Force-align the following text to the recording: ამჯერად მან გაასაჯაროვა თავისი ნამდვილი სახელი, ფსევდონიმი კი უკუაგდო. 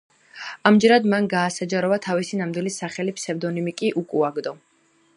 ამჯერად 0.69 1.05
მან 1.11 1.27
გაასაჯაროვა 1.33 2.01
თავისი 2.07 2.41
ნამდვილი 2.41 2.75
სახელი, 2.79 3.17
ფსევდონიმი 3.21 3.79
კი 3.83 3.95
უკუაგდო. 4.03 4.57